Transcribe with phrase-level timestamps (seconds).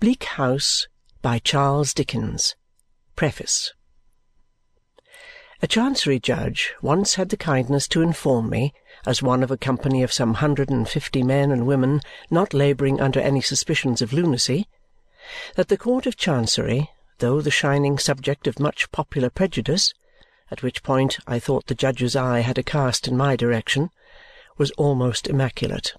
[0.00, 0.86] Bleak House
[1.22, 2.54] by Charles Dickens
[3.16, 3.72] Preface
[5.60, 8.72] A Chancery judge once had the kindness to inform me,
[9.04, 12.00] as one of a company of some hundred and fifty men and women
[12.30, 14.68] not labouring under any suspicions of lunacy,
[15.56, 16.88] that the Court of Chancery,
[17.18, 19.92] though the shining subject of much popular prejudice
[20.48, 23.90] at which point I thought the judge's eye had a cast in my direction
[24.56, 25.94] was almost immaculate.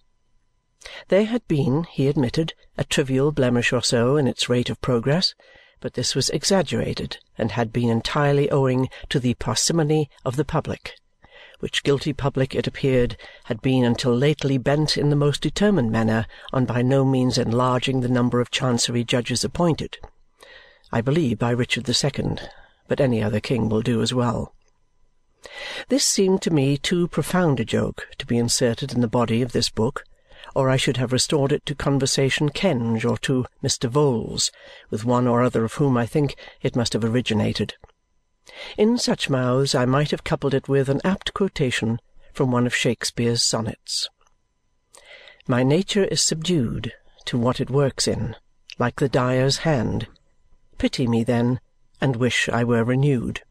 [1.10, 5.36] There had been, he admitted, a trivial blemish or so in its rate of progress,
[5.82, 10.94] but this was exaggerated and had been entirely owing to the parsimony of the public,
[11.60, 16.26] which guilty public, it appeared, had been until lately bent in the most determined manner
[16.54, 19.98] on by no means enlarging the number of Chancery judges appointed.
[20.92, 22.50] I believe by Richard the Second,
[22.88, 24.54] but any other king will do as well.
[25.90, 29.52] This seemed to me too profound a joke to be inserted in the body of
[29.52, 30.06] this book
[30.56, 33.90] or I should have restored it to Conversation Kenge or to Mr.
[33.90, 34.52] Vholes,
[34.90, 37.76] with one or other of whom I think it must have originated.
[38.78, 42.00] In such mouths I might have coupled it with an apt quotation
[42.34, 44.10] from one of Shakespeare's sonnets.
[45.48, 46.94] My nature is subdued
[47.26, 48.36] to what it works in,
[48.78, 50.08] like the dyer's hand.
[50.78, 51.60] Pity me, then,
[52.02, 53.42] and wish I were renewed.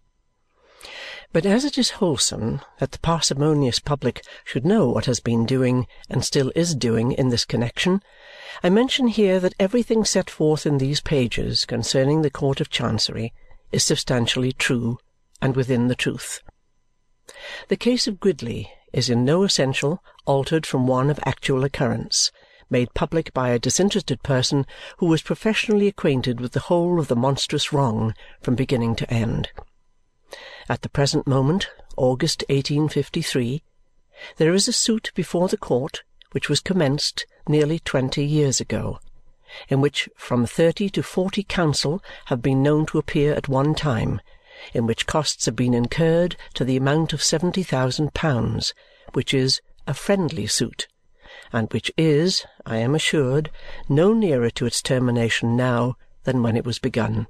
[1.31, 5.87] But as it is wholesome that the parsimonious public should know what has been doing
[6.09, 8.03] and still is doing in this connexion,
[8.63, 13.35] I mention here that everything set forth in these pages concerning the Court of Chancery
[13.73, 14.99] is substantially true
[15.43, 16.41] and within the truth.
[17.69, 22.33] The case of Gridley is in no essential altered from one of actual occurrence,
[22.71, 24.65] made public by a disinterested person
[24.97, 29.51] who was professionally acquainted with the whole of the monstrous wrong from beginning to end.
[30.69, 33.63] At the present moment, August 1853,
[34.37, 38.99] there is a suit before the court which was commenced nearly twenty years ago,
[39.69, 44.21] in which from thirty to forty counsel have been known to appear at one time,
[44.75, 48.75] in which costs have been incurred to the amount of seventy thousand pounds,
[49.15, 50.89] which is a friendly suit,
[51.53, 53.51] and which is, I am assured,
[53.89, 57.27] no nearer to its termination now than when it was begun.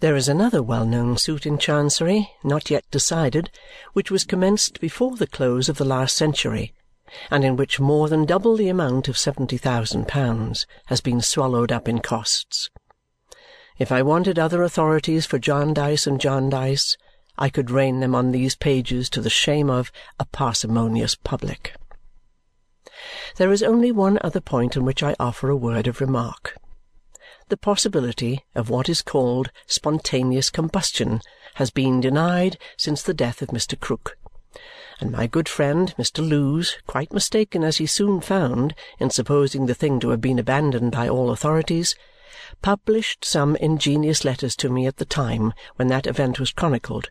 [0.00, 3.50] There is another well known suit in Chancery, not yet decided,
[3.92, 6.74] which was commenced before the close of the last century,
[7.30, 11.70] and in which more than double the amount of seventy thousand pounds has been swallowed
[11.70, 12.68] up in costs.
[13.78, 16.96] If I wanted other authorities for Jarndyce and Jarndyce,
[17.38, 21.74] I could rain them on these pages to the shame of a parsimonious public.
[23.36, 26.56] There is only one other point on which I offer a word of remark
[27.52, 31.20] the possibility of what is called spontaneous combustion
[31.56, 33.78] has been denied since the death of Mr.
[33.78, 34.16] Krook,
[35.00, 36.26] and my good friend Mr.
[36.26, 40.92] Lewes, quite mistaken as he soon found in supposing the thing to have been abandoned
[40.92, 41.94] by all authorities,
[42.62, 47.10] published some ingenious letters to me at the time when that event was chronicled,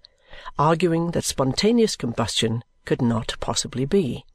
[0.58, 4.26] arguing that spontaneous combustion could not possibly be.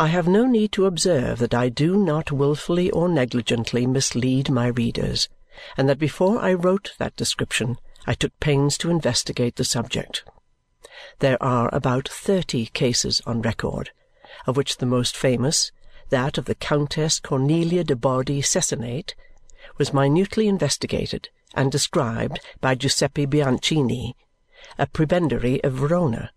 [0.00, 4.68] I have no need to observe that I do not wilfully or negligently mislead my
[4.68, 5.28] readers,
[5.76, 10.22] and that before I wrote that description I took pains to investigate the subject.
[11.18, 13.90] There are about thirty cases on record,
[14.46, 15.72] of which the most famous,
[16.10, 19.16] that of the Countess Cornelia de Bardi Cesenate,
[19.78, 24.14] was minutely investigated and described by Giuseppe Bianchini,
[24.78, 26.30] a prebendary of Verona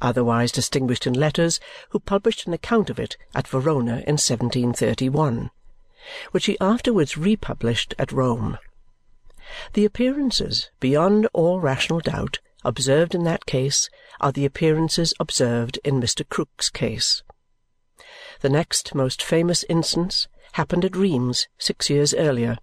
[0.00, 1.58] otherwise distinguished in letters,
[1.90, 5.50] who published an account of it at Verona in 1731,
[6.30, 8.58] which he afterwards republished at Rome.
[9.74, 13.88] The appearances, beyond all rational doubt, observed in that case
[14.20, 16.26] are the appearances observed in Mr.
[16.26, 17.22] Krook's case.
[18.40, 22.58] The next most famous instance happened at Rheims six years earlier,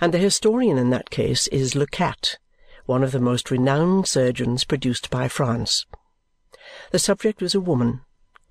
[0.00, 2.38] and the historian in that case is Le Cat,
[2.86, 5.86] one of the most renowned surgeons produced by France.
[6.90, 8.02] The subject was a woman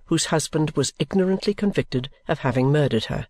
[0.05, 3.27] whose husband was ignorantly convicted of having murdered her,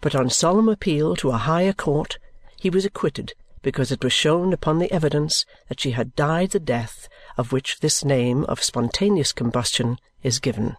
[0.00, 2.18] but on solemn appeal to a higher court
[2.58, 6.60] he was acquitted because it was shown upon the evidence that she had died the
[6.60, 10.76] death of which this name of spontaneous combustion is given.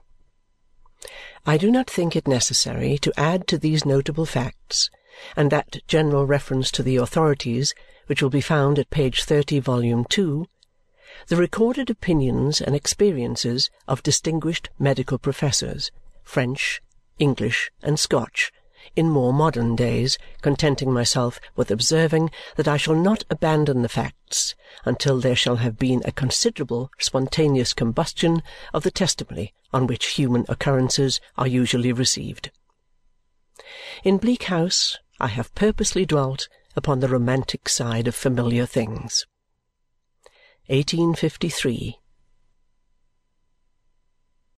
[1.46, 4.90] I do not think it necessary to add to these notable facts
[5.36, 7.74] and that general reference to the authorities
[8.08, 10.48] which will be found at page 30, volume 2,
[11.28, 15.92] the recorded opinions and experiences of distinguished medical professors,
[16.24, 16.82] French,
[17.20, 18.52] English, and Scotch,
[18.96, 24.56] in more modern days, contenting myself with observing that I shall not abandon the facts
[24.86, 28.42] until there shall have been a considerable spontaneous combustion
[28.74, 32.52] of the testimony on which human occurrences are usually received.
[34.04, 39.26] In Bleak House I have purposely dwelt upon the romantic side of familiar things.
[40.72, 42.01] 1853.